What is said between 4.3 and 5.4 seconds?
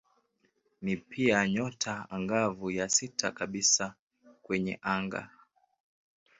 kwenye anga.